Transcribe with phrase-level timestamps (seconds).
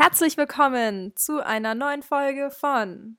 [0.00, 3.18] Herzlich willkommen zu einer neuen Folge von.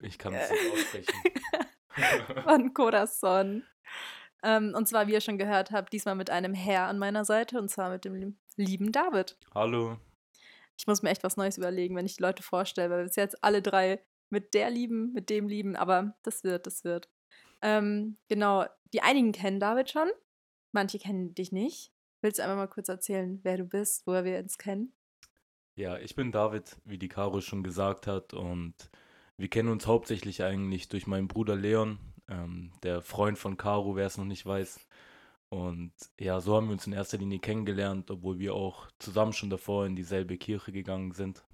[0.00, 2.42] Ich kann es nicht aussprechen.
[2.42, 3.64] von Corazon.
[4.42, 7.60] Ähm, und zwar, wie ihr schon gehört habt, diesmal mit einem Herr an meiner Seite
[7.60, 9.38] und zwar mit dem lieben David.
[9.54, 9.98] Hallo.
[10.76, 13.44] Ich muss mir echt was Neues überlegen, wenn ich die Leute vorstelle, weil wir jetzt
[13.44, 17.08] alle drei mit der lieben, mit dem lieben, aber das wird, das wird.
[17.62, 20.10] Ähm, genau, die einigen kennen David schon,
[20.72, 21.92] manche kennen dich nicht.
[22.20, 24.92] Willst du einfach mal kurz erzählen, wer du bist, woher wir uns kennen?
[25.76, 28.74] Ja, ich bin David, wie die Caro schon gesagt hat, und
[29.36, 34.06] wir kennen uns hauptsächlich eigentlich durch meinen Bruder Leon, ähm, der Freund von Caro, wer
[34.06, 34.80] es noch nicht weiß.
[35.50, 39.48] Und ja, so haben wir uns in erster Linie kennengelernt, obwohl wir auch zusammen schon
[39.48, 41.44] davor in dieselbe Kirche gegangen sind.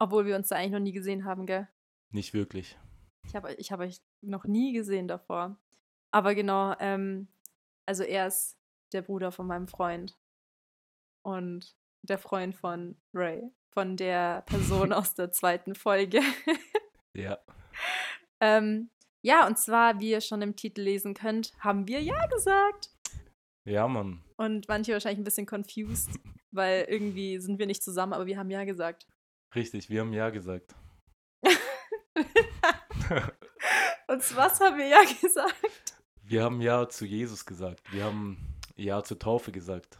[0.00, 1.68] Obwohl wir uns da eigentlich noch nie gesehen haben, gell?
[2.10, 2.76] Nicht wirklich.
[3.24, 5.56] Ich habe ich hab euch noch nie gesehen davor.
[6.10, 7.28] Aber genau, ähm,
[7.86, 8.55] also er ist
[8.92, 10.16] der Bruder von meinem Freund.
[11.22, 16.20] Und der Freund von Ray, von der Person aus der zweiten Folge.
[17.14, 17.38] ja.
[18.40, 18.90] Ähm,
[19.22, 22.90] ja, und zwar, wie ihr schon im Titel lesen könnt, haben wir Ja gesagt.
[23.64, 24.22] Ja, Mann.
[24.36, 26.10] Und manche wahrscheinlich ein bisschen confused,
[26.52, 29.08] weil irgendwie sind wir nicht zusammen, aber wir haben Ja gesagt.
[29.54, 30.74] Richtig, wir haben Ja gesagt.
[34.06, 35.96] und was haben wir Ja gesagt?
[36.22, 37.82] Wir haben Ja zu Jesus gesagt.
[37.92, 39.98] Wir haben Ja zur Taufe gesagt.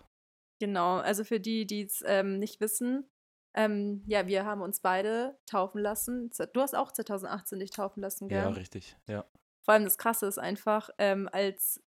[0.58, 3.08] Genau, also für die, die es ähm, nicht wissen,
[3.56, 6.30] ähm, ja, wir haben uns beide taufen lassen.
[6.52, 8.42] Du hast auch 2018 dich taufen lassen, gell?
[8.42, 9.24] Ja, richtig, ja.
[9.64, 11.82] Vor allem das Krasse ist einfach, ähm, als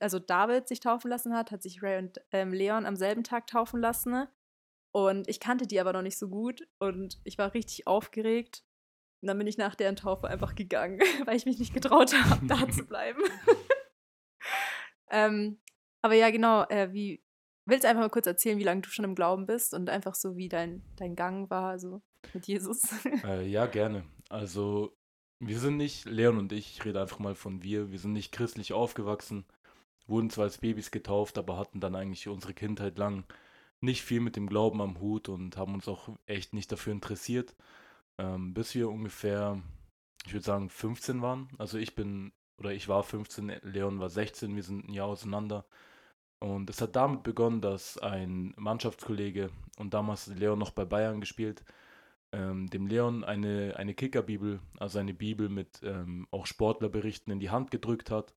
[0.00, 3.46] also David sich taufen lassen hat, hat sich Ray und ähm, Leon am selben Tag
[3.46, 4.26] taufen lassen.
[4.90, 8.64] Und ich kannte die aber noch nicht so gut und ich war richtig aufgeregt.
[9.20, 12.46] Und dann bin ich nach deren Taufe einfach gegangen, weil ich mich nicht getraut habe,
[12.46, 13.22] da zu bleiben.
[15.10, 15.60] ähm,
[16.02, 17.22] aber ja, genau, äh, wie,
[17.64, 20.14] willst du einfach mal kurz erzählen, wie lange du schon im Glauben bist und einfach
[20.14, 22.02] so, wie dein, dein Gang war, so
[22.34, 22.82] mit Jesus?
[23.24, 24.04] Äh, ja, gerne.
[24.28, 24.96] Also,
[25.38, 28.32] wir sind nicht, Leon und ich, ich rede einfach mal von wir, wir sind nicht
[28.32, 29.44] christlich aufgewachsen,
[30.06, 33.24] wurden zwar als Babys getauft, aber hatten dann eigentlich unsere Kindheit lang
[33.80, 37.56] nicht viel mit dem Glauben am Hut und haben uns auch echt nicht dafür interessiert,
[38.18, 39.60] ähm, bis wir ungefähr,
[40.24, 41.48] ich würde sagen, 15 waren.
[41.58, 45.66] Also ich bin, oder ich war 15, Leon war 16, wir sind ein Jahr auseinander.
[46.42, 51.64] Und es hat damit begonnen, dass ein Mannschaftskollege, und damals Leon noch bei Bayern gespielt,
[52.32, 57.50] ähm, dem Leon eine, eine Kickerbibel, also eine Bibel mit ähm, auch Sportlerberichten in die
[57.50, 58.34] Hand gedrückt hat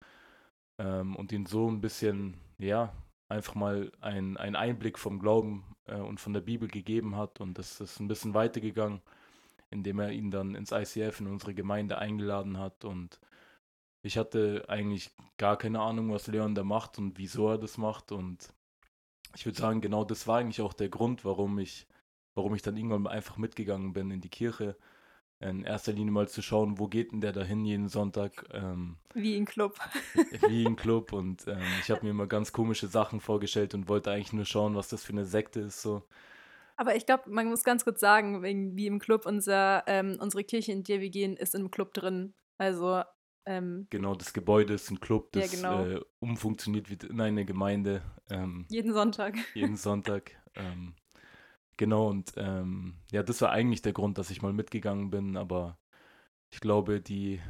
[0.79, 2.91] ähm, und ihn so ein bisschen, ja,
[3.29, 7.39] einfach mal einen Einblick vom Glauben äh, und von der Bibel gegeben hat.
[7.39, 8.99] Und das ist ein bisschen weitergegangen,
[9.69, 13.21] indem er ihn dann ins ICF in unsere Gemeinde eingeladen hat und
[14.03, 18.11] ich hatte eigentlich gar keine Ahnung, was Leon da macht und wieso er das macht.
[18.11, 18.53] Und
[19.35, 21.87] ich würde sagen, genau das war eigentlich auch der Grund, warum ich,
[22.35, 24.77] warum ich dann irgendwann einfach mitgegangen bin in die Kirche.
[25.39, 28.45] In erster Linie mal zu schauen, wo geht denn der dahin jeden Sonntag?
[28.53, 29.77] Ähm, wie im Club.
[30.47, 31.11] wie im Club.
[31.13, 34.75] Und ähm, ich habe mir immer ganz komische Sachen vorgestellt und wollte eigentlich nur schauen,
[34.75, 35.81] was das für eine Sekte ist.
[35.81, 36.03] So.
[36.75, 40.43] Aber ich glaube, man muss ganz kurz sagen, wegen, wie im Club, unser, ähm, unsere
[40.43, 42.33] Kirche, in der wir gehen, ist im Club drin.
[42.57, 43.03] Also
[43.45, 45.85] ähm, genau, das Gebäude ist ein Club, das ja, genau.
[45.85, 48.01] äh, umfunktioniert wird in eine Gemeinde.
[48.29, 49.35] Ähm, jeden Sonntag.
[49.53, 50.31] Jeden Sonntag.
[50.55, 50.95] ähm,
[51.77, 55.77] genau, und ähm, ja, das war eigentlich der Grund, dass ich mal mitgegangen bin, aber
[56.49, 57.41] ich glaube, die,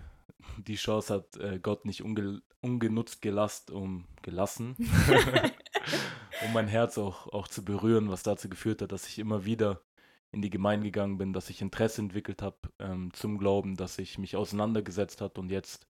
[0.57, 4.77] die Chance hat äh, Gott nicht unge ungenutzt gelast, um, gelassen,
[6.45, 9.81] um mein Herz auch, auch zu berühren, was dazu geführt hat, dass ich immer wieder
[10.33, 14.17] in die Gemeinde gegangen bin, dass ich Interesse entwickelt habe ähm, zum Glauben, dass ich
[14.17, 15.87] mich auseinandergesetzt habe und jetzt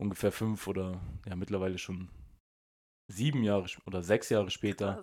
[0.00, 2.10] ungefähr fünf oder ja mittlerweile schon
[3.10, 5.02] sieben Jahre oder sechs Jahre später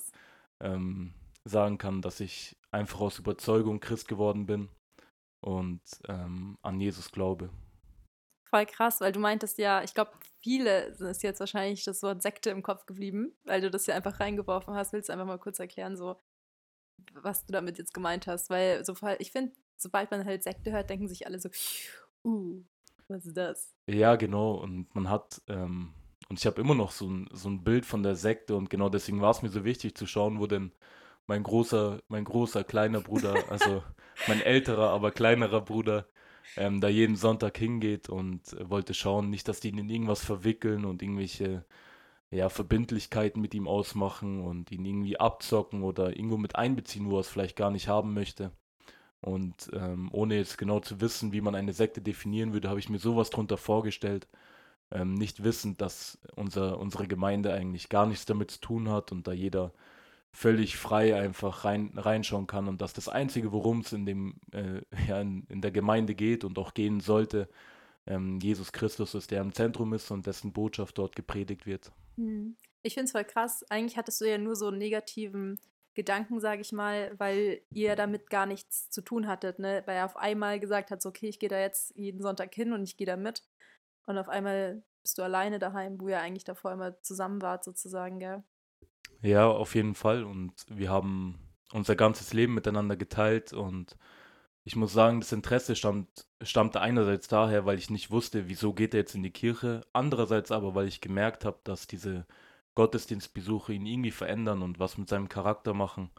[0.62, 1.14] ähm,
[1.44, 4.70] sagen kann, dass ich einfach aus Überzeugung Christ geworden bin
[5.44, 7.50] und ähm, an Jesus glaube.
[8.50, 10.12] Voll krass, weil du meintest ja, ich glaube,
[10.44, 14.20] viele ist jetzt wahrscheinlich das Wort Sekte im Kopf geblieben, weil du das ja einfach
[14.20, 14.94] reingeworfen hast.
[14.94, 16.18] Willst du einfach mal kurz erklären, so
[17.14, 20.90] was du damit jetzt gemeint hast, weil so, ich finde, sobald man halt Sekte hört,
[20.90, 21.50] denken sich alle so,
[22.24, 22.62] uh,
[23.08, 23.74] was ist das?
[23.88, 24.54] Ja, genau.
[24.54, 25.94] Und man hat, ähm,
[26.30, 28.90] und ich habe immer noch so ein, so ein Bild von der Sekte und genau
[28.90, 30.72] deswegen war es mir so wichtig zu schauen, wo denn
[31.28, 33.84] mein großer, mein großer, kleiner Bruder, also
[34.28, 36.08] mein älterer, aber kleinerer Bruder,
[36.58, 40.86] ähm, da jeden Sonntag hingeht und wollte schauen, nicht, dass die ihn in irgendwas verwickeln
[40.86, 41.66] und irgendwelche
[42.32, 47.22] ja, Verbindlichkeiten mit ihm ausmachen und ihn irgendwie abzocken oder irgendwo mit einbeziehen, wo er
[47.22, 48.52] es vielleicht gar nicht haben möchte.
[49.22, 52.90] Und ähm, ohne jetzt genau zu wissen, wie man eine Sekte definieren würde, habe ich
[52.90, 54.28] mir sowas drunter vorgestellt.
[54.92, 59.28] Ähm, nicht wissend, dass unser, unsere Gemeinde eigentlich gar nichts damit zu tun hat und
[59.28, 59.74] da jeder
[60.32, 65.22] völlig frei einfach rein, reinschauen kann und dass das Einzige, worum es in, äh, ja,
[65.22, 67.50] in, in, der Gemeinde geht und auch gehen sollte,
[68.08, 71.92] ähm, Jesus Christus ist, der im Zentrum ist und dessen Botschaft dort gepredigt wird.
[72.22, 72.56] Hm.
[72.84, 73.64] Ich finde es voll krass.
[73.70, 75.60] Eigentlich hattest du ja nur so einen negativen
[75.94, 79.84] Gedanken, sage ich mal, weil ihr damit gar nichts zu tun hattet, ne?
[79.86, 82.74] Weil er auf einmal gesagt hat, so, okay, ich gehe da jetzt jeden Sonntag hin
[82.74, 83.44] und ich gehe da mit.
[84.06, 88.20] Und auf einmal bist du alleine daheim, wo ihr eigentlich davor immer zusammen wart, sozusagen,
[88.20, 88.44] gell?
[89.22, 90.24] Ja, auf jeden Fall.
[90.24, 91.38] Und wir haben
[91.74, 93.98] unser ganzes Leben miteinander geteilt und
[94.64, 98.94] ich muss sagen, das Interesse stammt, stammte einerseits daher, weil ich nicht wusste, wieso geht
[98.94, 102.26] er jetzt in die Kirche, andererseits aber, weil ich gemerkt habe, dass diese
[102.76, 106.12] Gottesdienstbesuche ihn irgendwie verändern und was mit seinem Charakter machen.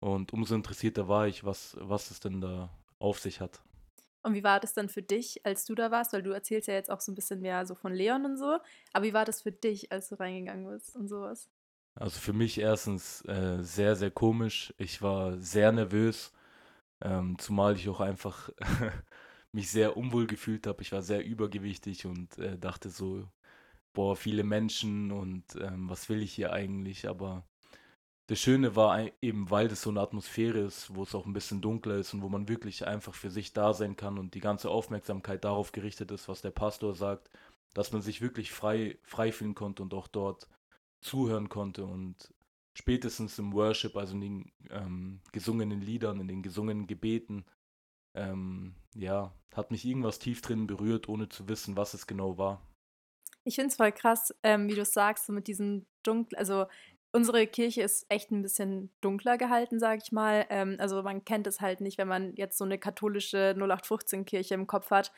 [0.00, 3.62] Und umso interessierter war ich, was, was es denn da auf sich hat.
[4.22, 6.14] Und wie war das dann für dich, als du da warst?
[6.14, 8.58] Weil du erzählst ja jetzt auch so ein bisschen mehr so von Leon und so.
[8.94, 11.50] Aber wie war das für dich, als du reingegangen bist und sowas?
[11.94, 14.72] Also für mich erstens äh, sehr, sehr komisch.
[14.78, 16.32] Ich war sehr nervös,
[17.04, 18.50] ähm, zumal ich auch einfach
[19.52, 20.82] mich sehr unwohl gefühlt habe.
[20.82, 23.28] Ich war sehr übergewichtig und äh, dachte so,
[23.94, 27.08] boah, viele Menschen und ähm, was will ich hier eigentlich?
[27.08, 27.44] Aber
[28.26, 31.60] das Schöne war eben, weil das so eine Atmosphäre ist, wo es auch ein bisschen
[31.60, 34.70] dunkler ist und wo man wirklich einfach für sich da sein kann und die ganze
[34.70, 37.30] Aufmerksamkeit darauf gerichtet ist, was der Pastor sagt,
[37.74, 40.48] dass man sich wirklich frei, frei fühlen konnte und auch dort
[41.00, 42.33] zuhören konnte und
[42.76, 47.44] spätestens im Worship, also in den ähm, gesungenen Liedern, in den gesungenen Gebeten,
[48.14, 52.66] ähm, ja, hat mich irgendwas tief drin berührt, ohne zu wissen, was es genau war.
[53.44, 56.66] Ich finde es voll krass, ähm, wie du sagst, so mit diesen dunklen, also
[57.12, 60.46] unsere Kirche ist echt ein bisschen dunkler gehalten, sage ich mal.
[60.50, 64.66] Ähm, also man kennt es halt nicht, wenn man jetzt so eine katholische 0815-Kirche im
[64.66, 65.12] Kopf hat,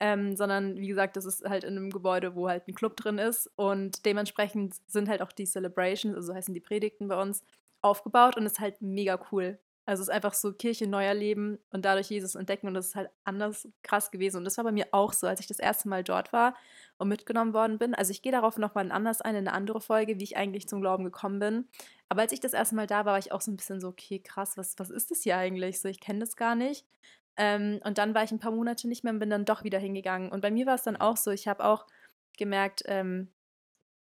[0.00, 3.18] ähm, sondern wie gesagt, das ist halt in einem Gebäude, wo halt ein Club drin
[3.18, 7.42] ist und dementsprechend sind halt auch die Celebrations, also heißen die Predigten bei uns,
[7.80, 9.58] aufgebaut und ist halt mega cool.
[9.88, 12.94] Also es ist einfach so Kirche neuer Leben und dadurch Jesus entdecken und das ist
[12.94, 14.36] halt anders krass gewesen.
[14.36, 16.54] Und das war bei mir auch so, als ich das erste Mal dort war
[16.98, 17.94] und mitgenommen worden bin.
[17.94, 20.82] Also ich gehe darauf nochmal anders ein, in eine andere Folge, wie ich eigentlich zum
[20.82, 21.68] Glauben gekommen bin.
[22.10, 23.88] Aber als ich das erste Mal da war, war ich auch so ein bisschen so,
[23.88, 25.80] okay, krass, was, was ist das hier eigentlich?
[25.80, 26.84] So, ich kenne das gar nicht.
[27.38, 29.78] Ähm, und dann war ich ein paar Monate nicht mehr und bin dann doch wieder
[29.78, 30.30] hingegangen.
[30.30, 31.86] Und bei mir war es dann auch so, ich habe auch
[32.36, 33.32] gemerkt, ähm,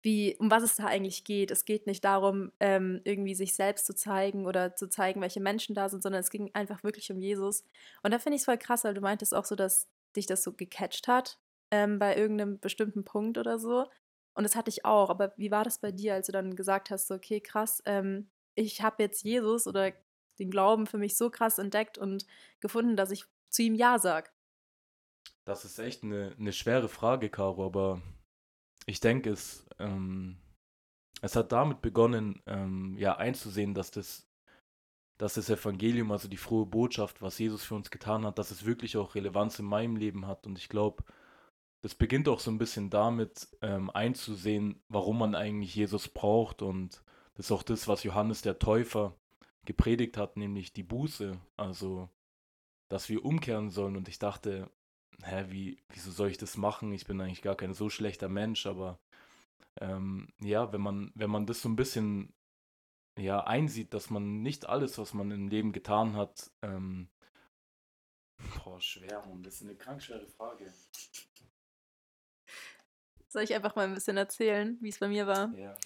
[0.01, 1.51] wie, um was es da eigentlich geht.
[1.51, 5.75] Es geht nicht darum, ähm, irgendwie sich selbst zu zeigen oder zu zeigen, welche Menschen
[5.75, 7.63] da sind, sondern es ging einfach wirklich um Jesus.
[8.01, 10.43] Und da finde ich es voll krass, weil du meintest auch so, dass dich das
[10.43, 11.37] so gecatcht hat
[11.71, 13.85] ähm, bei irgendeinem bestimmten Punkt oder so.
[14.33, 15.09] Und das hatte ich auch.
[15.09, 18.29] Aber wie war das bei dir, als du dann gesagt hast, so, okay, krass, ähm,
[18.55, 19.91] ich habe jetzt Jesus oder
[20.39, 22.25] den Glauben für mich so krass entdeckt und
[22.59, 24.29] gefunden, dass ich zu ihm Ja sage?
[25.45, 28.01] Das ist echt eine, eine schwere Frage, Caro, aber
[28.85, 30.37] ich denke, es, ähm,
[31.21, 34.27] es hat damit begonnen, ähm, ja, einzusehen, dass das,
[35.17, 38.65] dass das Evangelium, also die frohe Botschaft, was Jesus für uns getan hat, dass es
[38.65, 40.45] wirklich auch Relevanz in meinem Leben hat.
[40.47, 41.03] Und ich glaube,
[41.81, 46.61] das beginnt auch so ein bisschen damit, ähm, einzusehen, warum man eigentlich Jesus braucht.
[46.61, 47.03] Und
[47.35, 49.15] das ist auch das, was Johannes der Täufer
[49.69, 51.39] gepredigt hat, nämlich die Buße.
[51.55, 52.09] Also,
[52.89, 53.95] dass wir umkehren sollen.
[53.95, 54.71] Und ich dachte,
[55.21, 56.91] hä, wie, wieso soll ich das machen?
[56.91, 58.99] Ich bin eigentlich gar kein so schlechter Mensch, aber
[59.79, 62.33] ähm, ja, wenn man, wenn man das so ein bisschen
[63.15, 67.07] ja, einsieht, dass man nicht alles, was man im Leben getan hat, ähm,
[68.63, 70.73] boah, schwer, Mann, das ist eine krank schwere Frage.
[73.27, 75.53] Soll ich einfach mal ein bisschen erzählen, wie es bei mir war?
[75.55, 75.77] Ja.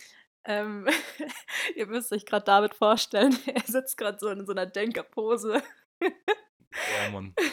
[0.46, 0.88] Ähm,
[1.76, 5.62] ihr müsst euch gerade David vorstellen, er sitzt gerade so in so einer Denkerpose.
[6.02, 7.34] ja, Mann.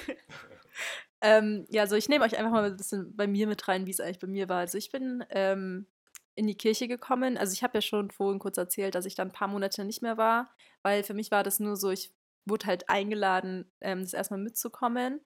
[1.22, 3.90] Ähm, ja, also ich nehme euch einfach mal ein bisschen bei mir mit rein, wie
[3.90, 4.60] es eigentlich bei mir war.
[4.60, 5.86] Also ich bin ähm,
[6.34, 7.36] in die Kirche gekommen.
[7.36, 10.00] Also ich habe ja schon vorhin kurz erzählt, dass ich dann ein paar Monate nicht
[10.00, 10.50] mehr war,
[10.82, 12.14] weil für mich war das nur so, ich
[12.46, 15.20] wurde halt eingeladen, ähm, das erstmal mitzukommen.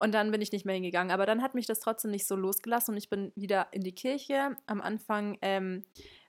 [0.00, 1.12] Und dann bin ich nicht mehr hingegangen.
[1.12, 3.94] Aber dann hat mich das trotzdem nicht so losgelassen und ich bin wieder in die
[3.94, 4.56] Kirche.
[4.66, 5.84] Am Anfang ähm,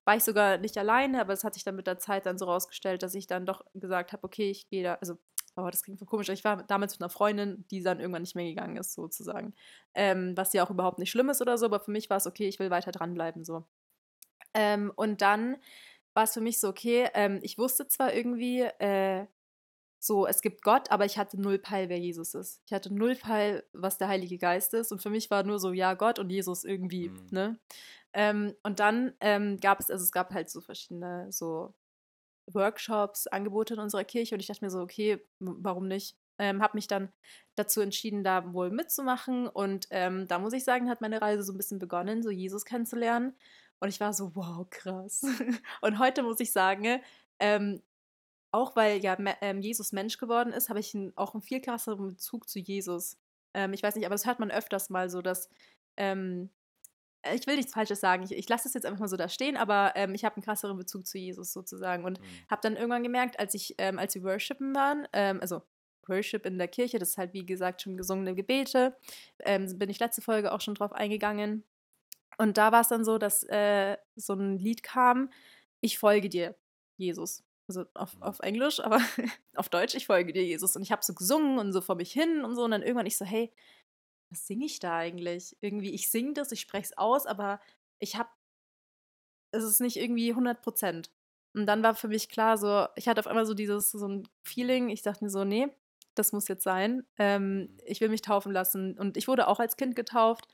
[0.10, 2.46] war ich sogar nicht alleine, aber es hat sich dann mit der Zeit dann so
[2.46, 5.20] rausgestellt, dass ich dann doch gesagt habe, okay, ich gehe da, also
[5.56, 6.30] oh, das klingt so komisch.
[6.30, 9.54] Ich war damals mit einer Freundin, die dann irgendwann nicht mehr gegangen ist, sozusagen.
[9.94, 12.26] Ähm, was ja auch überhaupt nicht schlimm ist oder so, aber für mich war es
[12.26, 13.66] okay, ich will weiter dranbleiben, so.
[14.56, 15.58] Ähm, und dann
[16.16, 19.28] war es für mich so, okay, ähm, ich wusste zwar irgendwie, äh,
[20.00, 22.62] so, es gibt Gott, aber ich hatte null Peil, wer Jesus ist.
[22.66, 24.94] Ich hatte null Peil, was der Heilige Geist ist.
[24.94, 27.28] Und für mich war nur so, ja, Gott und Jesus irgendwie, mhm.
[27.32, 27.60] ne?
[28.14, 31.74] Ähm, und dann ähm, gab es, also es gab halt so verschiedene so
[32.48, 36.18] Workshops, Angebote in unserer Kirche und ich dachte mir so, okay, warum nicht?
[36.40, 37.12] Ähm, habe mich dann
[37.56, 41.54] dazu entschieden, da wohl mitzumachen und ähm, da muss ich sagen, hat meine Reise so
[41.54, 43.36] ein bisschen begonnen, so Jesus kennenzulernen
[43.80, 45.24] und ich war so, wow, krass.
[45.82, 47.02] und heute muss ich sagen,
[47.40, 47.82] ähm,
[48.52, 52.08] auch weil ja ähm, Jesus Mensch geworden ist, habe ich ein, auch einen viel krasseren
[52.08, 53.18] Bezug zu Jesus.
[53.54, 55.50] Ähm, ich weiß nicht, aber das hört man öfters mal so, dass
[55.98, 56.50] ähm,
[57.34, 59.58] ich will nichts Falsches sagen, ich, ich lasse das jetzt einfach mal so da stehen,
[59.58, 62.26] aber ähm, ich habe einen krasseren Bezug zu Jesus sozusagen und mhm.
[62.50, 65.62] habe dann irgendwann gemerkt, als ich, ähm, als wir worshipen waren, ähm, also
[66.08, 68.98] Worship in der Kirche, das ist halt wie gesagt schon gesungene Gebete,
[69.46, 71.64] bin ich letzte Folge auch schon drauf eingegangen.
[72.40, 75.30] Und da war es dann so, dass äh, so ein Lied kam,
[75.82, 76.56] ich folge dir,
[76.98, 77.44] Jesus.
[77.70, 78.24] Also auf, mhm.
[78.24, 79.00] auf Englisch, aber
[79.56, 80.76] auf Deutsch, ich folge dir, Jesus.
[80.76, 82.64] Und ich habe so gesungen und so vor mich hin und so.
[82.64, 83.54] Und dann irgendwann ich so, hey,
[84.32, 85.56] was singe ich da eigentlich?
[85.62, 87.62] Irgendwie, ich singe das, ich spreche es aus, aber
[88.00, 88.30] ich habe,
[89.52, 91.12] es ist nicht irgendwie 100 Prozent.
[91.54, 94.28] Und dann war für mich klar, so, ich hatte auf einmal so dieses, so ein
[94.44, 95.68] Feeling, ich dachte mir so, nee,
[96.16, 97.06] das muss jetzt sein.
[97.18, 97.78] Ähm, mhm.
[97.86, 98.98] ich will mich taufen lassen.
[98.98, 100.48] Und ich wurde auch als Kind getauft,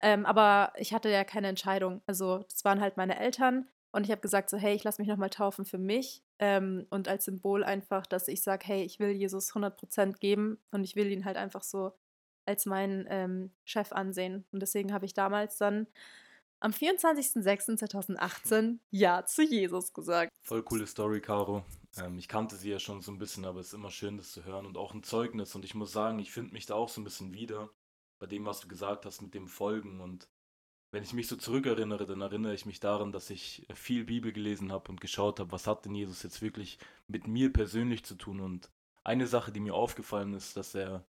[0.00, 2.02] ähm, aber ich hatte ja keine Entscheidung.
[2.06, 3.68] Also, das waren halt meine Eltern.
[3.92, 6.22] Und ich habe gesagt, so, hey, ich lasse mich nochmal taufen für mich.
[6.38, 10.84] Ähm, und als Symbol einfach, dass ich sage, hey, ich will Jesus 100% geben und
[10.84, 11.92] ich will ihn halt einfach so
[12.46, 14.44] als meinen ähm, Chef ansehen.
[14.52, 15.86] Und deswegen habe ich damals dann
[16.60, 20.30] am 24.06.2018 Ja zu Jesus gesagt.
[20.42, 21.64] Voll coole Story, Caro.
[21.96, 24.32] Ähm, ich kannte sie ja schon so ein bisschen, aber es ist immer schön, das
[24.32, 25.54] zu hören und auch ein Zeugnis.
[25.54, 27.70] Und ich muss sagen, ich finde mich da auch so ein bisschen wieder
[28.18, 30.00] bei dem, was du gesagt hast mit dem Folgen.
[30.00, 30.28] Und
[30.92, 34.72] wenn ich mich so zurückerinnere, dann erinnere ich mich daran, dass ich viel Bibel gelesen
[34.72, 38.40] habe und geschaut habe, was hat denn Jesus jetzt wirklich mit mir persönlich zu tun.
[38.40, 38.70] Und
[39.04, 41.04] eine Sache, die mir aufgefallen ist, dass er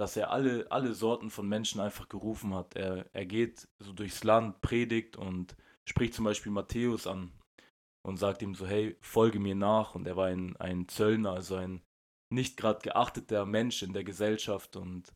[0.00, 2.74] dass er alle, alle Sorten von Menschen einfach gerufen hat.
[2.74, 5.54] Er, er geht so durchs Land, predigt und
[5.84, 7.32] spricht zum Beispiel Matthäus an
[8.02, 9.94] und sagt ihm so, hey, folge mir nach.
[9.94, 11.82] Und er war ein, ein Zöllner, also ein
[12.30, 15.12] nicht gerade geachteter Mensch in der Gesellschaft und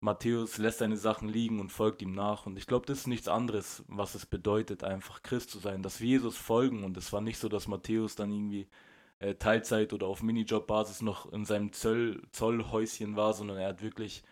[0.00, 2.46] Matthäus lässt seine Sachen liegen und folgt ihm nach.
[2.46, 6.00] Und ich glaube, das ist nichts anderes, was es bedeutet, einfach Christ zu sein, dass
[6.00, 6.84] wir Jesus folgen.
[6.84, 8.68] Und es war nicht so, dass Matthäus dann irgendwie
[9.18, 14.22] äh, Teilzeit oder auf Minijob-Basis noch in seinem Zoll, Zollhäuschen war, sondern er hat wirklich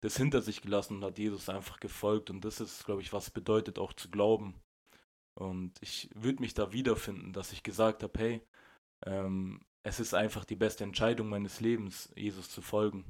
[0.00, 2.30] das hinter sich gelassen und hat Jesus einfach gefolgt.
[2.30, 4.54] Und das ist, glaube ich, was bedeutet auch zu glauben.
[5.34, 8.42] Und ich würde mich da wiederfinden, dass ich gesagt habe, hey,
[9.06, 13.04] ähm, es ist einfach die beste Entscheidung meines Lebens, Jesus zu folgen.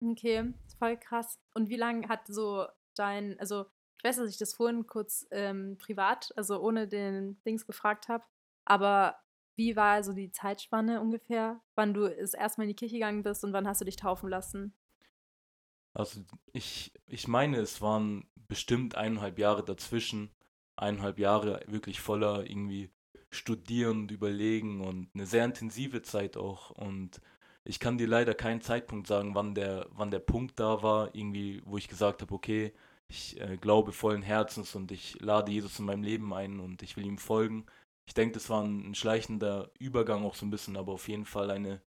[0.00, 1.38] Okay, voll krass.
[1.54, 3.66] Und wie lange hat so dein, also
[3.98, 8.24] ich weiß, dass ich das vorhin kurz ähm, privat, also ohne den Dings gefragt habe,
[8.64, 9.16] aber
[9.56, 13.22] wie war so die Zeitspanne ungefähr, wann du das erste Mal in die Kirche gegangen
[13.22, 14.74] bist und wann hast du dich taufen lassen?
[15.92, 20.30] Also ich, ich meine, es waren bestimmt eineinhalb Jahre dazwischen.
[20.76, 22.90] Eineinhalb Jahre wirklich voller irgendwie
[23.30, 26.70] Studieren und Überlegen und eine sehr intensive Zeit auch.
[26.70, 27.20] Und
[27.64, 31.62] ich kann dir leider keinen Zeitpunkt sagen, wann der, wann der Punkt da war, irgendwie,
[31.64, 32.72] wo ich gesagt habe, okay,
[33.08, 36.96] ich äh, glaube vollen Herzens und ich lade Jesus in meinem Leben ein und ich
[36.96, 37.66] will ihm folgen
[38.10, 41.24] ich denke, das war ein, ein, schleichender Übergang auch so ein bisschen, aber auf jeden
[41.26, 41.80] Fall eine,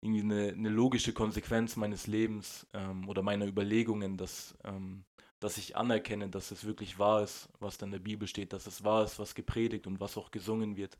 [0.00, 5.04] irgendwie eine, eine logische Konsequenz meines Lebens ähm, oder meiner Überlegungen, dass, ähm,
[5.38, 8.66] dass ich anerkenne, dass es wirklich wahr ist, was da in der Bibel steht, dass
[8.66, 10.98] es wahr ist, was gepredigt und was auch gesungen wird.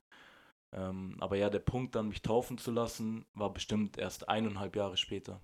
[0.77, 4.97] Ähm, aber ja, der Punkt dann, mich taufen zu lassen, war bestimmt erst eineinhalb Jahre
[4.97, 5.41] später.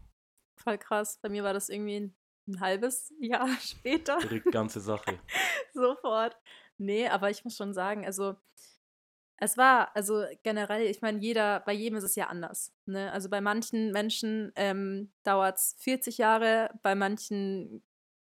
[0.57, 1.19] Voll krass.
[1.23, 2.17] Bei mir war das irgendwie ein,
[2.49, 4.19] ein halbes Jahr später.
[4.19, 5.19] Die ganze Sache.
[5.73, 6.37] Sofort.
[6.77, 8.37] Nee, aber ich muss schon sagen, also
[9.39, 12.73] es war, also generell, ich meine, jeder, bei jedem ist es ja anders.
[12.87, 13.11] Ne?
[13.11, 17.83] Also bei manchen Menschen ähm, dauert es 40 Jahre, bei manchen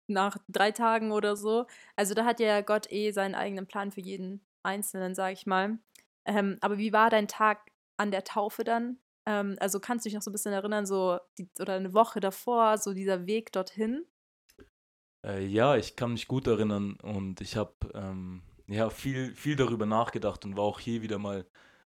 [0.08, 1.66] nach drei Tagen oder so.
[1.96, 5.80] Also da hat ja Gott eh seinen eigenen Plan für jeden Einzelnen, sag ich mal.
[6.26, 9.00] Ähm, aber wie war dein Tag an der Taufe dann?
[9.26, 12.20] Ähm, also kannst du dich noch so ein bisschen erinnern, so die, oder eine Woche
[12.20, 14.06] davor, so dieser Weg dorthin?
[15.26, 19.86] Äh, ja, ich kann mich gut erinnern und ich habe ähm, ja, viel, viel darüber
[19.86, 21.46] nachgedacht und war auch hier wieder mal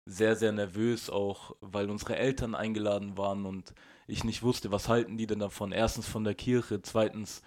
[0.07, 3.75] sehr, sehr nervös, auch weil unsere Eltern eingeladen waren und
[4.07, 5.73] ich nicht wusste, was halten die denn davon.
[5.73, 7.43] Erstens von der Kirche, zweitens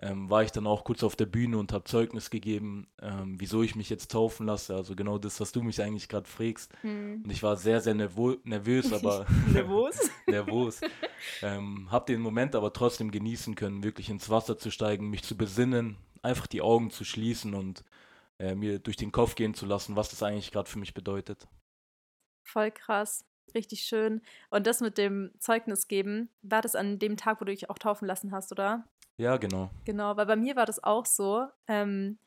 [0.00, 3.62] ähm, war ich dann auch kurz auf der Bühne und habe Zeugnis gegeben, ähm, wieso
[3.62, 4.74] ich mich jetzt taufen lasse.
[4.74, 6.72] Also genau das, was du mich eigentlich gerade fragst.
[6.80, 7.22] Hm.
[7.24, 10.10] Und ich war sehr, sehr nervö nervös, aber nervös.
[10.26, 10.80] nervös.
[11.42, 15.36] Ähm, habe den Moment aber trotzdem genießen können, wirklich ins Wasser zu steigen, mich zu
[15.36, 17.84] besinnen, einfach die Augen zu schließen und
[18.40, 21.46] äh, mir durch den Kopf gehen zu lassen, was das eigentlich gerade für mich bedeutet.
[22.42, 23.24] Voll krass,
[23.54, 24.22] richtig schön.
[24.50, 27.78] Und das mit dem Zeugnis geben, war das an dem Tag, wo du dich auch
[27.78, 28.88] taufen lassen hast, oder?
[29.16, 29.70] Ja, genau.
[29.84, 31.46] Genau, weil bei mir war das auch so.
[31.68, 32.18] Ähm,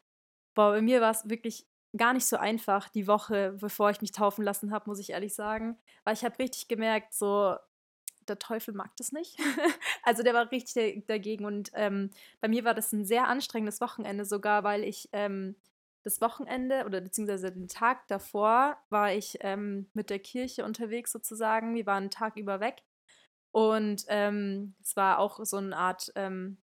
[0.53, 4.12] boah, bei mir war es wirklich gar nicht so einfach, die Woche, bevor ich mich
[4.12, 5.77] taufen lassen habe, muss ich ehrlich sagen.
[6.03, 7.56] Weil ich habe richtig gemerkt, so,
[8.27, 9.38] der Teufel mag das nicht.
[10.03, 11.46] also der war richtig dagegen.
[11.46, 15.56] Und ähm, bei mir war das ein sehr anstrengendes Wochenende sogar, weil ich ähm,
[16.03, 21.75] das Wochenende oder beziehungsweise den Tag davor war ich ähm, mit der Kirche unterwegs sozusagen.
[21.75, 22.84] Wir waren einen Tag über weg.
[23.51, 26.58] Und ähm, es war auch so eine Art, ähm,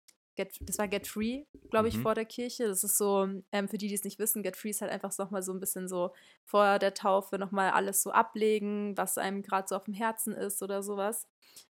[0.41, 2.03] Get, das war Get Free, glaube ich, mhm.
[2.03, 2.67] vor der Kirche.
[2.67, 5.17] Das ist so, ähm, für die, die es nicht wissen, Get Free ist halt einfach
[5.19, 9.69] nochmal so ein bisschen so vor der Taufe nochmal alles so ablegen, was einem gerade
[9.69, 11.29] so auf dem Herzen ist oder sowas.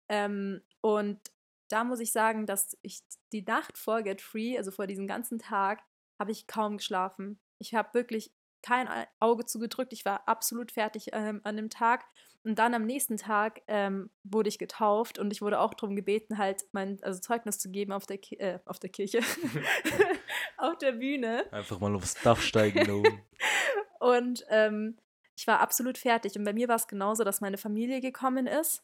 [0.07, 1.19] Ähm, und
[1.67, 3.01] da muss ich sagen, dass ich
[3.33, 5.83] die Nacht vor Get Free, also vor diesem ganzen Tag,
[6.19, 7.39] habe ich kaum geschlafen.
[7.59, 8.31] Ich habe wirklich
[8.63, 8.87] kein
[9.19, 9.93] Auge zugedrückt.
[9.93, 12.05] Ich war absolut fertig ähm, an dem Tag.
[12.45, 16.37] Und dann am nächsten Tag ähm, wurde ich getauft und ich wurde auch darum gebeten,
[16.37, 19.19] halt mein also Zeugnis zu geben auf der, Ki äh, auf der Kirche,
[20.57, 21.45] auf der Bühne.
[21.51, 23.05] Einfach mal aufs Dach steigen.
[23.99, 24.97] und ähm,
[25.37, 26.35] ich war absolut fertig.
[26.37, 28.83] Und bei mir war es genauso, dass meine Familie gekommen ist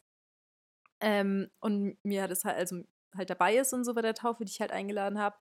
[1.00, 2.82] ähm, und mir das halt, also
[3.14, 5.36] halt dabei ist und so bei der Taufe, die ich halt eingeladen habe.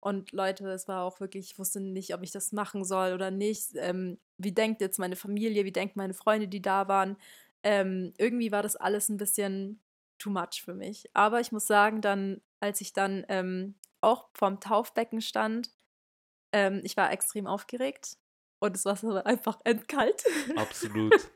[0.00, 3.30] Und Leute, es war auch wirklich, ich wusste nicht, ob ich das machen soll oder
[3.30, 3.70] nicht.
[3.74, 7.16] Ähm, wie denkt jetzt meine Familie, wie denken meine Freunde, die da waren?
[7.62, 9.80] Ähm, irgendwie war das alles ein bisschen
[10.18, 11.10] too much für mich.
[11.14, 15.70] Aber ich muss sagen, dann, als ich dann ähm, auch vorm Taufbecken stand,
[16.52, 18.16] ähm, ich war extrem aufgeregt
[18.60, 20.24] und das Wasser war einfach entkalt.
[20.56, 21.30] Absolut.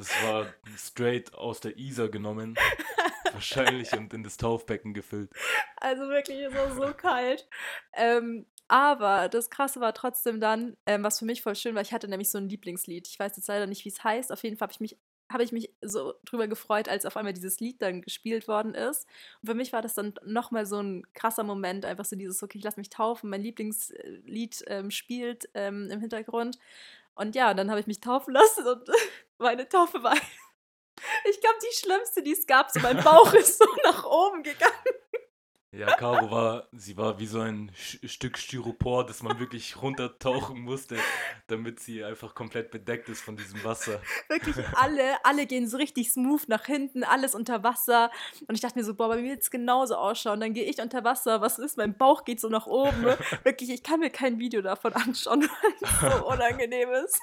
[0.00, 0.46] Das war
[0.78, 2.56] straight aus der Isar genommen.
[3.34, 5.30] Wahrscheinlich und in das Taufbecken gefüllt.
[5.76, 7.46] Also wirklich, es war so kalt.
[7.92, 11.92] Ähm, aber das Krasse war trotzdem dann, ähm, was für mich voll schön war, ich
[11.92, 13.08] hatte nämlich so ein Lieblingslied.
[13.08, 14.32] Ich weiß jetzt leider nicht, wie es heißt.
[14.32, 14.98] Auf jeden Fall habe ich mich
[15.30, 19.06] habe ich mich so drüber gefreut, als auf einmal dieses Lied dann gespielt worden ist.
[19.40, 22.58] Und für mich war das dann nochmal so ein krasser Moment, einfach so dieses, okay,
[22.58, 26.58] ich lasse mich taufen, mein Lieblingslied ähm, spielt ähm, im Hintergrund.
[27.14, 28.90] Und ja, dann habe ich mich taufen lassen und
[29.40, 30.14] meine Taufe war
[31.28, 34.74] ich glaube, die schlimmste, die es gab, so mein Bauch ist so nach oben gegangen.
[35.72, 40.96] Ja, Caro war, sie war wie so ein Stück Styropor, das man wirklich runtertauchen musste,
[41.46, 44.00] damit sie einfach komplett bedeckt ist von diesem Wasser.
[44.28, 48.10] Wirklich alle, alle gehen so richtig smooth nach hinten, alles unter Wasser.
[48.48, 50.40] Und ich dachte mir so, boah, bei mir wird es genauso ausschauen.
[50.40, 53.04] Dann gehe ich unter Wasser, was ist, mein Bauch geht so nach oben.
[53.44, 57.20] Wirklich, ich kann mir kein Video davon anschauen, weil es so unangenehm ist.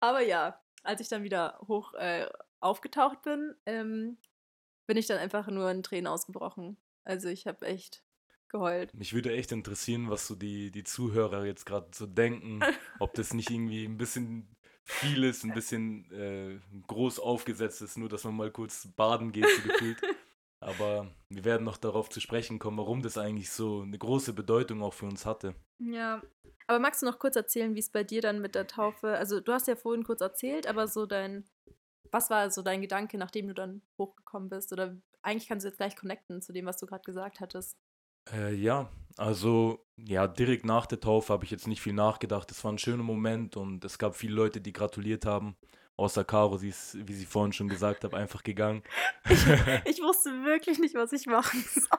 [0.00, 2.26] Aber ja, als ich dann wieder hoch äh,
[2.60, 4.16] aufgetaucht bin, ähm,
[4.86, 6.78] bin ich dann einfach nur in Tränen ausgebrochen.
[7.04, 8.02] Also ich habe echt
[8.48, 8.94] geheult.
[8.94, 12.60] Mich würde echt interessieren, was so die, die Zuhörer jetzt gerade so denken.
[12.98, 18.08] ob das nicht irgendwie ein bisschen viel ist, ein bisschen äh, groß aufgesetzt ist, nur
[18.08, 20.00] dass man mal kurz baden geht, so gefühlt.
[20.60, 24.82] Aber wir werden noch darauf zu sprechen kommen, warum das eigentlich so eine große Bedeutung
[24.82, 25.54] auch für uns hatte.
[25.78, 26.22] Ja,
[26.66, 29.40] aber magst du noch kurz erzählen, wie es bei dir dann mit der Taufe, also
[29.40, 31.44] du hast ja vorhin kurz erzählt, aber so dein
[32.12, 34.72] was war so dein Gedanke, nachdem du dann hochgekommen bist?
[34.72, 37.76] Oder eigentlich kannst du jetzt gleich connecten zu dem, was du gerade gesagt hattest.
[38.32, 42.50] Äh, ja, also ja, direkt nach der Taufe habe ich jetzt nicht viel nachgedacht.
[42.50, 45.56] Es war ein schöner Moment und es gab viele Leute, die gratuliert haben.
[45.98, 48.82] Außer Caro, sie ist, wie sie vorhin schon gesagt hat, einfach gegangen.
[49.28, 49.46] Ich,
[49.84, 51.98] ich, wusste wirklich nicht, was ich machen soll.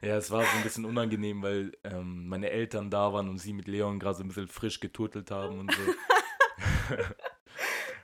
[0.00, 3.52] Ja, es war so ein bisschen unangenehm, weil ähm, meine Eltern da waren und sie
[3.52, 6.96] mit Leon gerade so ein bisschen frisch geturtelt haben und so.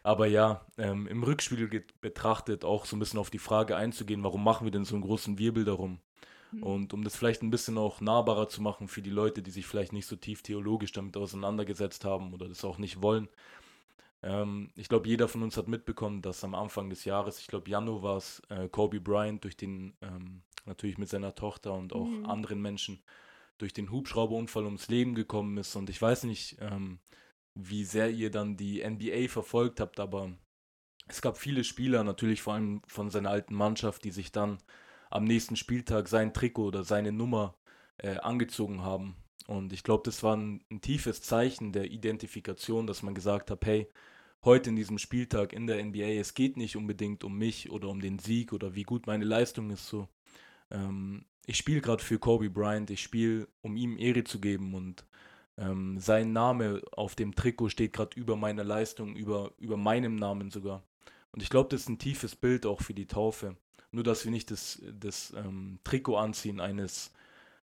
[0.03, 4.42] Aber ja, ähm, im Rückspiel betrachtet auch so ein bisschen auf die Frage einzugehen, warum
[4.42, 6.01] machen wir denn so einen großen Wirbel darum?
[6.51, 6.62] Mhm.
[6.62, 9.66] Und um das vielleicht ein bisschen auch nahbarer zu machen für die Leute, die sich
[9.66, 13.29] vielleicht nicht so tief theologisch damit auseinandergesetzt haben oder das auch nicht wollen.
[14.22, 17.70] Ähm, ich glaube, jeder von uns hat mitbekommen, dass am Anfang des Jahres, ich glaube
[17.70, 22.07] Januar war es, äh, Kobe Bryant durch den, ähm, natürlich mit seiner Tochter und auch
[22.07, 22.26] mhm.
[22.26, 23.02] anderen Menschen,
[23.59, 25.74] durch den Hubschrauberunfall ums Leben gekommen ist.
[25.74, 27.00] Und ich weiß nicht, ähm,
[27.54, 30.33] wie sehr ihr dann die NBA verfolgt habt, aber
[31.09, 34.59] es gab viele Spieler, natürlich vor allem von seiner alten Mannschaft, die sich dann
[35.11, 37.57] am nächsten Spieltag sein Trikot oder seine Nummer
[37.96, 39.16] äh, angezogen haben.
[39.46, 43.64] Und ich glaube, das war ein, ein, tiefes Zeichen der Identifikation, dass man gesagt hat,
[43.64, 43.88] hey,
[44.44, 48.01] heute in diesem Spieltag in der NBA, es geht nicht unbedingt um mich oder um
[48.01, 49.87] den Sieg oder wie gut meine Leistung ist.
[49.87, 50.09] So,
[50.70, 55.05] ähm, ich spiele gerade für Kobe Bryant, ich spiele, um ihm Ehre zu geben und
[55.57, 60.51] ähm, sein Name auf dem Trikot steht gerade über meiner Leistung, über, über meinem Namen
[60.51, 60.83] sogar.
[61.33, 63.57] Und ich glaube, das ist ein tiefes Bild auch für die Taufe.
[63.90, 67.12] Nur, dass wir nicht das, das ähm, Trikot anziehen eines,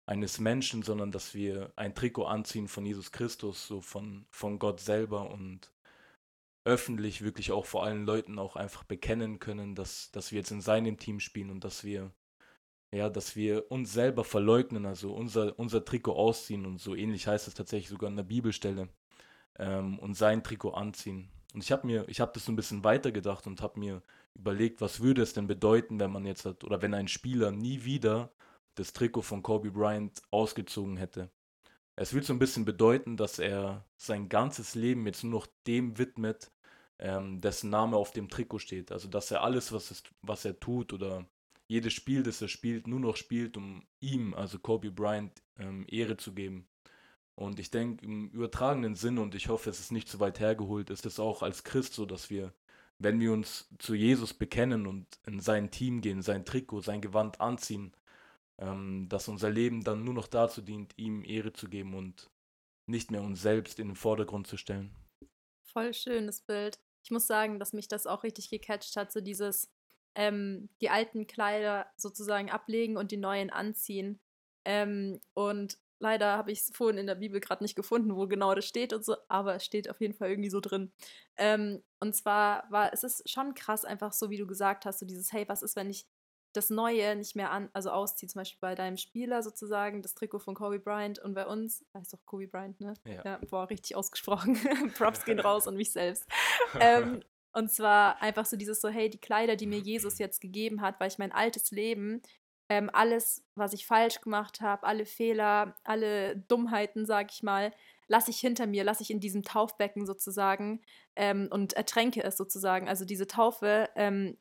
[0.07, 4.81] eines Menschen, sondern dass wir ein Trikot anziehen von Jesus Christus, so von, von Gott
[4.81, 5.73] selber und
[6.65, 10.61] öffentlich wirklich auch vor allen Leuten auch einfach bekennen können, dass, dass wir jetzt in
[10.61, 12.13] seinem Team spielen und dass wir
[12.95, 17.49] ja, dass wir uns selber verleugnen, also unser, unser Trikot ausziehen und so ähnlich heißt
[17.49, 18.89] es tatsächlich sogar in der Bibelstelle
[19.59, 21.29] ähm, und sein Trikot anziehen.
[21.55, 24.03] Und ich habe mir, ich habe das so ein bisschen weitergedacht und habe mir
[24.35, 27.85] überlegt, was würde es denn bedeuten, wenn man jetzt hat, oder wenn ein Spieler nie
[27.85, 28.31] wieder
[28.75, 31.31] das Trikot von Kobe Bryant ausgezogen hätte.
[31.97, 35.97] Es will so ein bisschen bedeuten, dass er sein ganzes Leben jetzt nur noch dem
[35.97, 36.51] widmet,
[36.99, 38.91] ähm, dessen Name auf dem Trikot steht.
[38.91, 41.27] Also dass er alles, was, es, was er tut oder
[41.69, 46.17] jedes Spiel, das er spielt, nur noch spielt, um ihm, also Kobe Bryant, ähm, Ehre
[46.17, 46.67] zu geben.
[47.37, 50.91] Und ich denke, im übertragenen Sinne, und ich hoffe, es ist nicht zu weit hergeholt,
[50.91, 52.53] ist es auch als Christ so, dass wir,
[52.99, 57.41] wenn wir uns zu Jesus bekennen und in sein Team gehen, sein Trikot, sein Gewand
[57.41, 57.93] anziehen,
[58.59, 62.31] ähm, dass unser Leben dann nur noch dazu dient, ihm Ehre zu geben und
[62.87, 64.95] nicht mehr uns selbst in den Vordergrund zu stellen.
[65.63, 66.79] Voll schönes Bild.
[67.03, 69.71] Ich muss sagen, dass mich das auch richtig gecatcht hat, so dieses
[70.15, 74.21] ähm, die alten Kleider sozusagen ablegen und die neuen anziehen.
[74.65, 78.55] Ähm, und leider habe ich es vorhin in der Bibel gerade nicht gefunden, wo genau
[78.55, 80.93] das steht und so, aber es steht auf jeden Fall irgendwie so drin.
[81.37, 85.07] Ähm, und zwar war es ist schon krass, einfach so wie du gesagt hast, so
[85.07, 86.07] dieses, hey, was ist, wenn ich
[86.57, 90.39] das Neue nicht mehr an, also ausziehe, zum Beispiel bei deinem Spieler sozusagen, das Trikot
[90.39, 92.95] von Kobe Bryant und bei uns, heißt doch Kobe Bryant, ne?
[93.05, 93.23] Ja.
[93.25, 94.57] ja boah, richtig ausgesprochen.
[94.97, 96.27] Props gehen raus und mich selbst.
[96.81, 100.81] ähm, und zwar einfach so dieses so, hey, die Kleider, die mir Jesus jetzt gegeben
[100.81, 102.23] hat, weil ich mein altes Leben,
[102.69, 107.73] ähm, alles, was ich falsch gemacht habe, alle Fehler, alle Dummheiten, sag ich mal,
[108.09, 110.81] lasse ich hinter mir, lasse ich in diesem Taufbecken sozusagen
[111.17, 112.89] ähm, und ertränke es sozusagen.
[112.89, 114.37] Also diese Taufe ähm,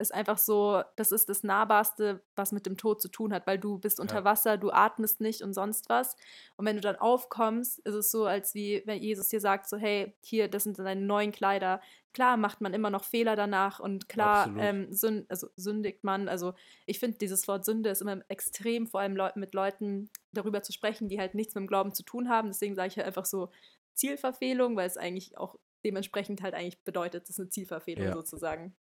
[0.00, 3.58] ist einfach so, das ist das Nahbarste, was mit dem Tod zu tun hat, weil
[3.58, 4.24] du bist unter ja.
[4.24, 6.16] Wasser, du atmest nicht und sonst was.
[6.56, 9.76] Und wenn du dann aufkommst, ist es so, als wie wenn Jesus dir sagt, so,
[9.76, 11.80] hey, hier, das sind deine neuen Kleider.
[12.12, 16.28] Klar macht man immer noch Fehler danach und klar ähm, sünd, also sündigt man.
[16.28, 16.54] Also
[16.86, 20.72] ich finde, dieses Wort Sünde ist immer extrem, vor allem Leu mit Leuten darüber zu
[20.72, 22.48] sprechen, die halt nichts mit dem Glauben zu tun haben.
[22.48, 23.50] Deswegen sage ich halt einfach so
[23.94, 28.12] Zielverfehlung, weil es eigentlich auch dementsprechend halt eigentlich bedeutet, das ist eine Zielverfehlung ja.
[28.12, 28.74] sozusagen.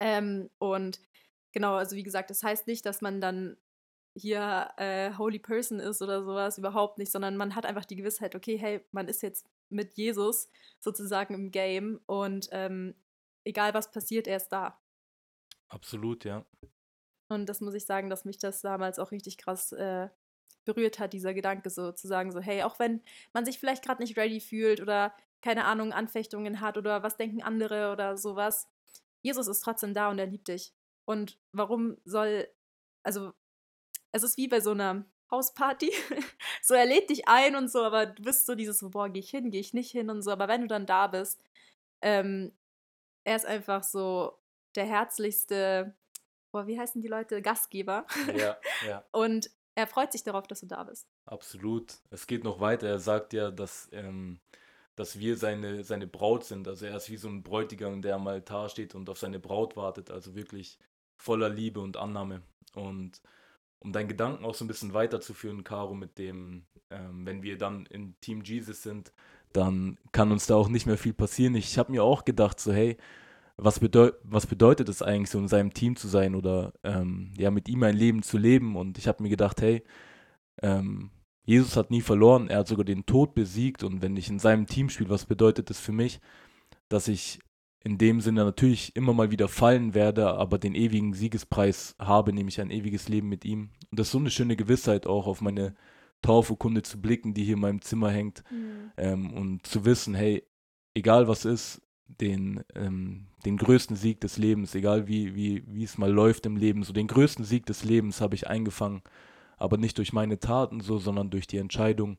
[0.00, 1.00] Ähm, und
[1.52, 3.56] genau, also wie gesagt, das heißt nicht, dass man dann
[4.14, 8.34] hier äh, Holy Person ist oder sowas, überhaupt nicht, sondern man hat einfach die Gewissheit,
[8.34, 10.48] okay, hey, man ist jetzt mit Jesus
[10.80, 12.94] sozusagen im Game und ähm,
[13.44, 14.80] egal was passiert, er ist da.
[15.68, 16.46] Absolut, ja.
[17.28, 20.08] Und das muss ich sagen, dass mich das damals auch richtig krass äh,
[20.64, 24.02] berührt hat, dieser Gedanke so zu sagen, so, hey, auch wenn man sich vielleicht gerade
[24.02, 28.68] nicht ready fühlt oder keine Ahnung, Anfechtungen hat oder was denken andere oder sowas,
[29.26, 30.72] Jesus ist trotzdem da und er liebt dich.
[31.04, 32.46] Und warum soll,
[33.02, 33.32] also
[34.12, 35.90] es ist wie bei so einer Hausparty.
[36.62, 39.30] so, er lädt dich ein und so, aber du bist so dieses, boah, gehe ich
[39.30, 40.30] hin, gehe ich nicht hin und so.
[40.30, 41.42] Aber wenn du dann da bist,
[42.02, 42.52] ähm,
[43.24, 44.38] er ist einfach so
[44.76, 45.96] der herzlichste,
[46.52, 47.42] boah, wie heißen die Leute?
[47.42, 48.06] Gastgeber.
[48.32, 49.04] Ja, ja.
[49.10, 51.08] und er freut sich darauf, dass du da bist.
[51.24, 51.98] Absolut.
[52.10, 52.86] Es geht noch weiter.
[52.86, 54.38] Er sagt ja, dass ähm,
[54.96, 56.66] dass wir seine, seine Braut sind.
[56.66, 59.76] Also er ist wie so ein Bräutigam, der am Altar steht und auf seine Braut
[59.76, 60.10] wartet.
[60.10, 60.78] Also wirklich
[61.18, 62.42] voller Liebe und Annahme.
[62.74, 63.20] Und
[63.78, 67.86] um deinen Gedanken auch so ein bisschen weiterzuführen, Caro, mit dem, ähm, wenn wir dann
[67.86, 69.12] in Team Jesus sind,
[69.52, 71.54] dann kann uns da auch nicht mehr viel passieren.
[71.54, 72.96] Ich habe mir auch gedacht, so hey,
[73.58, 77.50] was, bedeu was bedeutet es eigentlich, so in seinem Team zu sein oder ähm, ja,
[77.50, 78.76] mit ihm ein Leben zu leben?
[78.76, 79.82] Und ich habe mir gedacht, hey,
[80.62, 81.10] ähm,
[81.46, 84.66] Jesus hat nie verloren, er hat sogar den Tod besiegt und wenn ich in seinem
[84.66, 86.20] Team spiele, was bedeutet das für mich?
[86.88, 87.38] Dass ich
[87.84, 92.60] in dem Sinne natürlich immer mal wieder fallen werde, aber den ewigen Siegespreis habe, nämlich
[92.60, 93.70] ein ewiges Leben mit ihm.
[93.92, 95.76] Und das ist so eine schöne Gewissheit auch auf meine
[96.20, 98.90] Taufurkunde zu blicken, die hier in meinem Zimmer hängt mhm.
[98.96, 100.42] ähm, und zu wissen, hey,
[100.94, 105.96] egal was ist, den, ähm, den größten Sieg des Lebens, egal wie, wie, wie es
[105.96, 109.02] mal läuft im Leben, so den größten Sieg des Lebens habe ich eingefangen
[109.56, 112.18] aber nicht durch meine Taten so, sondern durch die Entscheidung,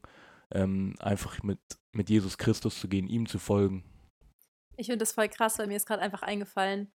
[0.52, 1.60] ähm, einfach mit,
[1.91, 3.84] mit Jesus Christus zu gehen, ihm zu folgen.
[4.78, 6.91] Ich finde das voll krass, weil mir ist gerade einfach eingefallen,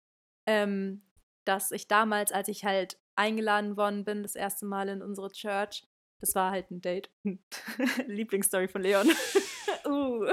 [0.47, 1.03] ähm,
[1.45, 5.87] dass ich damals, als ich halt eingeladen worden bin, das erste Mal in unsere Church,
[6.21, 7.11] das war halt ein Date.
[8.07, 9.09] Lieblingsstory von Leon.
[9.87, 10.27] uh.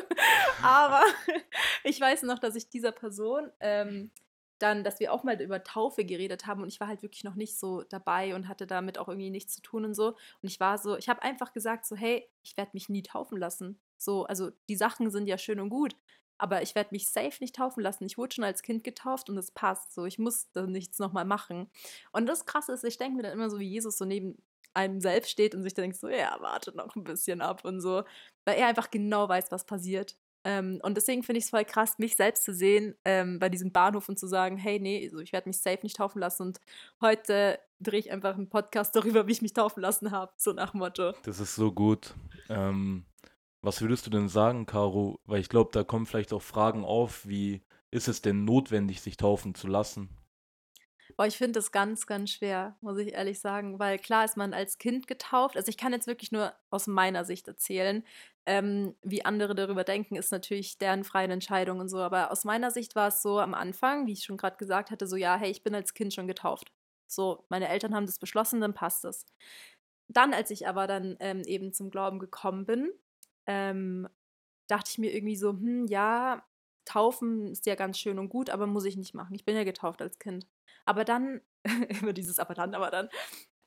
[0.61, 1.01] Aber
[1.83, 4.11] ich weiß noch, dass ich dieser Person ähm,
[4.59, 7.35] dann, dass wir auch mal über Taufe geredet haben und ich war halt wirklich noch
[7.35, 10.09] nicht so dabei und hatte damit auch irgendwie nichts zu tun und so.
[10.09, 13.37] Und ich war so, ich habe einfach gesagt so, hey, ich werde mich nie taufen
[13.37, 13.79] lassen.
[13.97, 15.95] So, also die Sachen sind ja schön und gut,
[16.37, 18.05] aber ich werde mich safe nicht taufen lassen.
[18.05, 20.05] Ich wurde schon als Kind getauft und es passt so.
[20.05, 21.69] Ich muss da nichts nochmal machen.
[22.11, 24.37] Und das Krasse ist, ich denke mir dann immer so, wie Jesus so neben
[24.73, 27.81] einem selbst steht und sich dann denkt so, ja, warte noch ein bisschen ab und
[27.81, 28.03] so.
[28.45, 30.17] Weil er einfach genau weiß, was passiert.
[30.43, 33.71] Ähm, und deswegen finde ich es voll krass, mich selbst zu sehen ähm, bei diesem
[33.71, 36.43] Bahnhof und zu sagen, hey, nee, also ich werde mich safe nicht taufen lassen.
[36.43, 36.61] Und
[37.01, 40.73] heute drehe ich einfach einen Podcast darüber, wie ich mich taufen lassen habe, so nach
[40.73, 41.13] Motto.
[41.23, 42.13] Das ist so gut.
[42.49, 43.05] Ähm,
[43.61, 45.19] was würdest du denn sagen, Caro?
[45.25, 49.17] Weil ich glaube, da kommen vielleicht auch Fragen auf, wie ist es denn notwendig, sich
[49.17, 50.09] taufen zu lassen?
[51.19, 54.53] Boah, ich finde das ganz, ganz schwer, muss ich ehrlich sagen, weil klar ist man
[54.53, 55.57] als Kind getauft.
[55.57, 58.05] Also ich kann jetzt wirklich nur aus meiner Sicht erzählen.
[58.45, 61.97] Ähm, wie andere darüber denken, ist natürlich deren freie Entscheidung und so.
[61.97, 65.07] Aber aus meiner Sicht war es so am Anfang, wie ich schon gerade gesagt hatte,
[65.07, 66.71] so ja, hey, ich bin als Kind schon getauft.
[67.05, 69.25] So, meine Eltern haben das beschlossen, dann passt es.
[70.07, 72.93] Dann, als ich aber dann ähm, eben zum Glauben gekommen bin,
[73.45, 74.07] ähm,
[74.67, 76.45] dachte ich mir irgendwie so, hm, ja,
[76.85, 79.35] taufen ist ja ganz schön und gut, aber muss ich nicht machen.
[79.35, 80.47] Ich bin ja getauft als Kind.
[80.85, 81.41] Aber dann,
[82.01, 83.09] immer dieses aber dann, aber dann,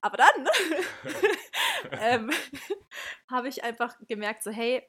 [0.00, 0.48] aber dann,
[1.92, 2.30] ähm,
[3.30, 4.82] habe ich einfach gemerkt, so, hey,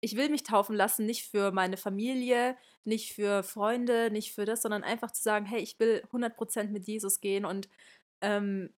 [0.00, 4.62] ich will mich taufen lassen, nicht für meine Familie, nicht für Freunde, nicht für das,
[4.62, 7.68] sondern einfach zu sagen, hey, ich will 100% mit Jesus gehen und
[8.20, 8.74] ähm,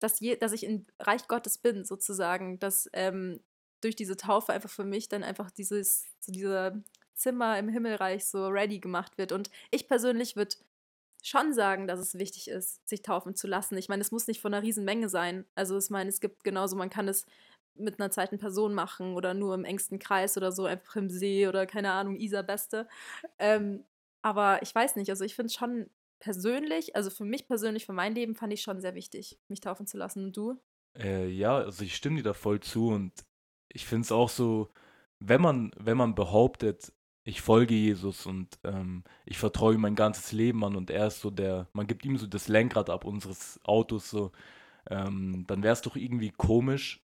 [0.00, 3.40] dass, je, dass ich im Reich Gottes bin, sozusagen, dass ähm,
[3.80, 6.82] durch diese Taufe einfach für mich dann einfach dieses, so dieser
[7.14, 9.32] Zimmer im Himmelreich so ready gemacht wird.
[9.32, 10.56] Und ich persönlich würde
[11.24, 13.76] schon sagen, dass es wichtig ist, sich taufen zu lassen.
[13.78, 15.46] Ich meine, es muss nicht von einer riesen Menge sein.
[15.54, 17.24] Also ich meine, es gibt genauso, man kann es
[17.74, 21.48] mit einer zweiten Person machen oder nur im engsten Kreis oder so, einfach im See
[21.48, 22.86] oder keine Ahnung, Isa Beste.
[23.38, 23.84] Ähm,
[24.22, 27.92] aber ich weiß nicht, also ich finde es schon persönlich, also für mich persönlich, für
[27.92, 30.26] mein Leben fand ich schon sehr wichtig, mich taufen zu lassen.
[30.26, 30.60] Und du?
[30.96, 33.12] Äh, ja, also ich stimme dir da voll zu und
[33.72, 34.70] ich finde es auch so,
[35.20, 36.92] wenn man, wenn man behauptet,
[37.24, 41.30] ich folge Jesus und ähm, ich vertraue mein ganzes Leben an und er ist so
[41.30, 44.30] der, man gibt ihm so das Lenkrad ab unseres Autos so,
[44.90, 47.02] ähm, dann wäre es doch irgendwie komisch,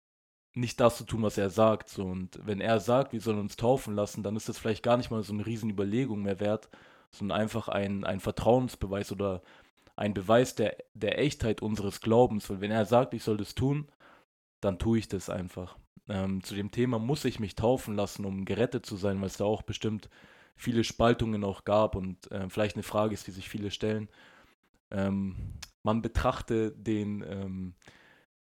[0.54, 1.90] nicht das zu tun, was er sagt.
[1.90, 2.06] So.
[2.06, 5.12] Und wenn er sagt, wir sollen uns taufen lassen, dann ist das vielleicht gar nicht
[5.12, 6.70] mal so eine Riesenüberlegung mehr wert,
[7.12, 9.42] sondern einfach ein, ein Vertrauensbeweis oder
[9.98, 12.50] ein Beweis der, der Echtheit unseres Glaubens.
[12.50, 13.90] Und wenn er sagt, ich soll das tun,
[14.62, 15.78] dann tue ich das einfach.
[16.08, 19.38] Ähm, zu dem Thema muss ich mich taufen lassen, um gerettet zu sein, weil es
[19.38, 20.10] da auch bestimmt
[20.56, 24.10] viele Spaltungen auch gab und äh, vielleicht eine Frage ist, die sich viele stellen.
[24.92, 25.36] Ähm,
[25.84, 27.74] man betrachte den, ähm,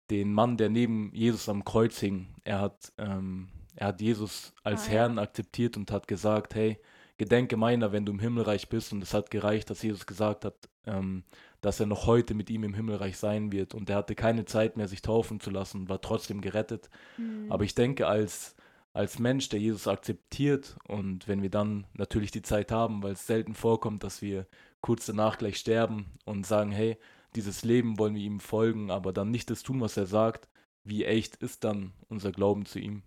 [0.10, 2.28] den Mann, der neben Jesus am Kreuz hing.
[2.44, 5.24] Er hat, ähm, er hat Jesus als ah, Herrn ja.
[5.24, 6.80] akzeptiert und hat gesagt, hey,
[7.18, 8.92] gedenke meiner, wenn du im Himmelreich bist.
[8.92, 11.24] Und es hat gereicht, dass Jesus gesagt hat, ähm,
[11.62, 13.74] dass er noch heute mit ihm im Himmelreich sein wird.
[13.74, 16.90] Und er hatte keine Zeit mehr, sich taufen zu lassen, war trotzdem gerettet.
[17.18, 17.52] Mhm.
[17.52, 18.56] Aber ich denke, als,
[18.94, 23.28] als Mensch, der Jesus akzeptiert und wenn wir dann natürlich die Zeit haben, weil es
[23.28, 24.48] selten vorkommt, dass wir
[24.82, 26.98] kurz danach gleich sterben und sagen, hey,
[27.36, 30.50] dieses Leben wollen wir ihm folgen, aber dann nicht das tun, was er sagt,
[30.84, 33.04] wie echt ist dann unser Glauben zu ihm?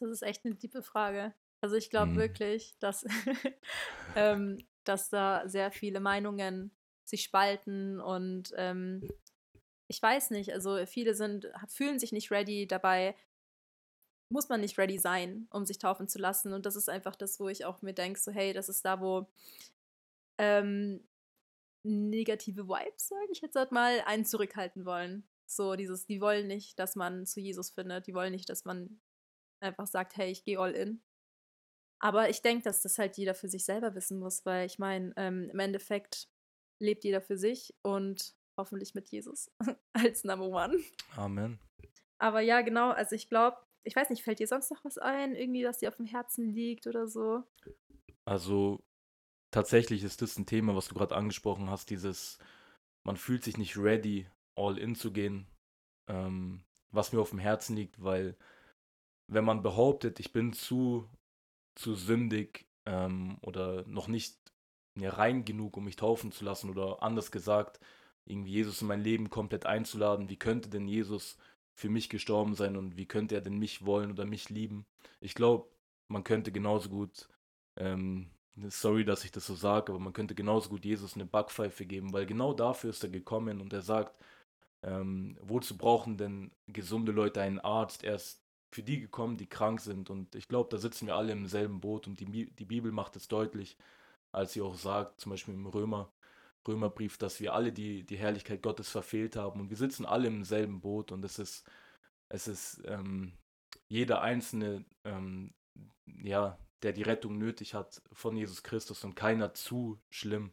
[0.00, 1.34] Das ist echt eine tiefe Frage.
[1.60, 2.16] Also ich glaube mhm.
[2.16, 3.06] wirklich, dass,
[4.16, 6.72] ähm, dass da sehr viele Meinungen
[7.04, 9.08] sich spalten und ähm,
[9.88, 13.16] ich weiß nicht, also viele sind, fühlen sich nicht ready, dabei
[14.32, 16.52] muss man nicht ready sein, um sich taufen zu lassen.
[16.52, 19.00] Und das ist einfach das, wo ich auch mir denke, so hey, das ist da,
[19.00, 19.26] wo
[20.38, 21.04] ähm,
[21.84, 25.28] negative Vibes, sage ich jetzt halt mal, einen zurückhalten wollen.
[25.46, 29.00] So dieses, die wollen nicht, dass man zu Jesus findet, die wollen nicht, dass man
[29.60, 31.02] einfach sagt, hey, ich gehe all in.
[32.00, 35.12] Aber ich denke, dass das halt jeder für sich selber wissen muss, weil ich meine,
[35.16, 36.28] ähm, im Endeffekt
[36.80, 39.50] lebt jeder für sich und hoffentlich mit Jesus
[39.92, 40.78] als Number One.
[41.16, 41.58] Amen.
[42.18, 45.34] Aber ja, genau, also ich glaube, ich weiß nicht, fällt dir sonst noch was ein,
[45.34, 47.42] irgendwie, was dir auf dem Herzen liegt oder so?
[48.26, 48.82] Also
[49.50, 52.38] tatsächlich ist das ein Thema, was du gerade angesprochen hast, dieses,
[53.04, 55.46] man fühlt sich nicht ready, all in zu gehen,
[56.08, 56.62] ähm,
[56.92, 58.36] was mir auf dem Herzen liegt, weil
[59.28, 61.08] wenn man behauptet, ich bin zu,
[61.74, 64.36] zu sündig ähm, oder noch nicht
[64.96, 67.80] ja, rein genug, um mich taufen zu lassen oder anders gesagt,
[68.24, 70.28] irgendwie Jesus in mein Leben komplett einzuladen.
[70.28, 71.36] Wie könnte denn Jesus
[71.74, 74.86] für mich gestorben sein und wie könnte er denn mich wollen oder mich lieben?
[75.20, 75.68] Ich glaube,
[76.08, 77.28] man könnte genauso gut,
[77.76, 78.30] ähm,
[78.68, 82.12] sorry, dass ich das so sage, aber man könnte genauso gut Jesus eine Backpfeife geben,
[82.12, 84.14] weil genau dafür ist er gekommen und er sagt,
[84.82, 88.04] ähm, wozu brauchen denn gesunde Leute einen Arzt?
[88.04, 90.10] Er ist für die gekommen, die krank sind.
[90.10, 93.16] Und ich glaube, da sitzen wir alle im selben Boot und die, die Bibel macht
[93.16, 93.76] es deutlich
[94.32, 96.12] als sie auch sagt, zum Beispiel im Römer,
[96.66, 100.44] Römerbrief, dass wir alle die, die Herrlichkeit Gottes verfehlt haben und wir sitzen alle im
[100.44, 101.66] selben Boot und es ist,
[102.28, 103.32] es ist ähm,
[103.88, 105.54] jeder Einzelne, ähm,
[106.22, 110.52] ja, der die Rettung nötig hat von Jesus Christus und keiner zu schlimm,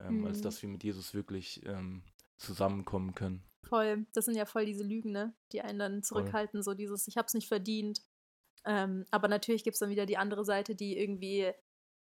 [0.00, 0.26] ähm, mhm.
[0.26, 2.02] als dass wir mit Jesus wirklich ähm,
[2.36, 3.42] zusammenkommen können.
[3.66, 5.34] Voll, das sind ja voll diese Lügen, ne?
[5.52, 6.72] die einen dann zurückhalten, voll.
[6.72, 8.00] so dieses, ich hab's nicht verdient.
[8.64, 11.52] Ähm, aber natürlich gibt es dann wieder die andere Seite, die irgendwie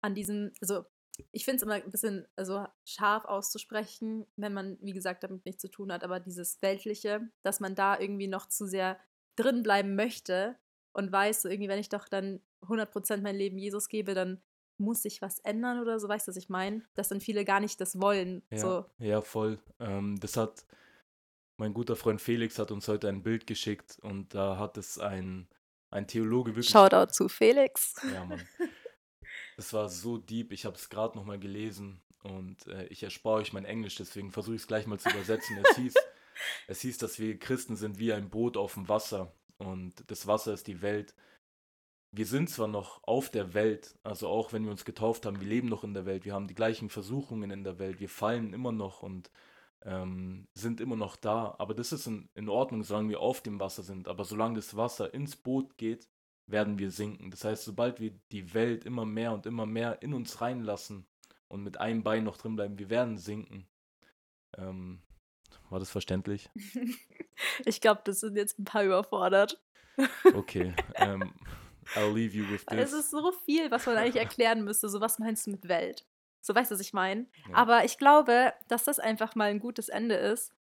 [0.02, 0.84] an diesem, also
[1.30, 5.62] ich finde es immer ein bisschen also scharf auszusprechen, wenn man, wie gesagt, damit nichts
[5.62, 8.98] zu tun hat, aber dieses Weltliche, dass man da irgendwie noch zu sehr
[9.36, 10.56] drin bleiben möchte
[10.92, 14.42] und weiß, so irgendwie, wenn ich doch dann 100% mein Leben Jesus gebe, dann
[14.78, 16.82] muss sich was ändern oder so, weißt du, was ich meine?
[16.94, 18.42] Dass dann viele gar nicht das wollen.
[18.50, 18.86] Ja, So.
[18.98, 19.58] ja voll.
[19.80, 20.66] Ähm, das hat
[21.58, 25.46] mein guter Freund Felix hat uns heute ein Bild geschickt und da hat es ein,
[25.90, 26.70] ein Theologe wirklich.
[26.70, 27.94] Shoutout zu Felix.
[28.12, 28.42] Ja, Mann.
[29.56, 30.52] Das war so deep.
[30.52, 34.54] Ich habe es gerade nochmal gelesen und äh, ich erspare euch mein Englisch, deswegen versuche
[34.54, 35.58] ich es gleich mal zu übersetzen.
[35.62, 35.94] Es hieß,
[36.68, 40.52] es hieß, dass wir Christen sind wie ein Boot auf dem Wasser und das Wasser
[40.52, 41.14] ist die Welt.
[42.14, 45.48] Wir sind zwar noch auf der Welt, also auch wenn wir uns getauft haben, wir
[45.48, 48.52] leben noch in der Welt, wir haben die gleichen Versuchungen in der Welt, wir fallen
[48.52, 49.30] immer noch und
[49.84, 53.60] ähm, sind immer noch da, aber das ist in, in Ordnung, solange wir auf dem
[53.60, 54.08] Wasser sind.
[54.08, 56.08] Aber solange das Wasser ins Boot geht,
[56.46, 57.30] werden wir sinken.
[57.30, 61.06] Das heißt, sobald wir die Welt immer mehr und immer mehr in uns reinlassen
[61.48, 63.66] und mit einem Bein noch drin bleiben, wir werden sinken.
[64.56, 65.02] Ähm,
[65.70, 66.50] war das verständlich?
[67.64, 69.60] Ich glaube, das sind jetzt ein paar überfordert.
[70.34, 70.74] Okay.
[70.94, 71.34] ähm,
[71.96, 72.92] I'll leave you with Es this.
[72.92, 74.88] ist so viel, was man eigentlich erklären müsste.
[74.88, 76.06] So, was meinst du mit Welt?
[76.40, 77.26] So, weißt du, was ich meine?
[77.48, 77.56] Ja.
[77.56, 80.52] Aber ich glaube, dass das einfach mal ein gutes Ende ist,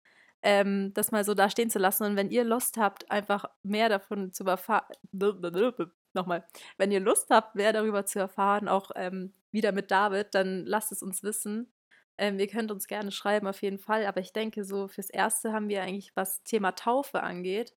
[0.43, 2.03] ähm, das mal so da stehen zu lassen.
[2.03, 4.87] Und wenn ihr Lust habt, einfach mehr davon zu erfahren,
[6.13, 6.45] nochmal,
[6.77, 10.91] wenn ihr Lust habt, mehr darüber zu erfahren, auch ähm, wieder mit David, dann lasst
[10.91, 11.71] es uns wissen.
[12.17, 14.05] Ähm, ihr könnt uns gerne schreiben, auf jeden Fall.
[14.05, 17.75] Aber ich denke, so fürs Erste haben wir eigentlich, was Thema Taufe angeht,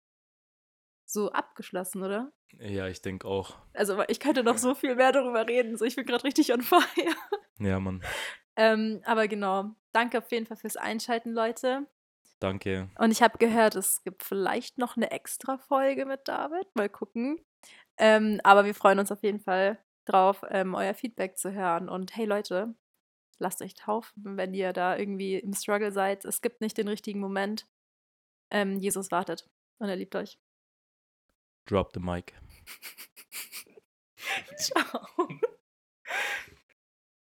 [1.06, 2.32] so abgeschlossen, oder?
[2.60, 3.58] Ja, ich denke auch.
[3.74, 5.78] Also ich könnte noch so viel mehr darüber reden.
[5.78, 7.16] So, ich bin gerade richtig on fire.
[7.60, 8.04] Ja, Mann.
[8.56, 11.88] Ähm, aber genau, danke auf jeden Fall fürs Einschalten, Leute.
[12.44, 12.90] Danke.
[13.00, 16.68] Und ich habe gehört, es gibt vielleicht noch eine extra Folge mit David.
[16.76, 17.40] Mal gucken.
[17.98, 21.88] Ähm, aber wir freuen uns auf jeden Fall drauf, ähm, euer Feedback zu hören.
[21.88, 22.76] Und hey Leute,
[23.40, 26.26] lasst euch taufen, wenn ihr da irgendwie im Struggle seid.
[26.26, 27.66] Es gibt nicht den richtigen Moment.
[28.52, 30.38] Ähm, Jesus wartet und er liebt euch.
[31.66, 32.34] Drop the mic.
[34.58, 35.08] Ciao.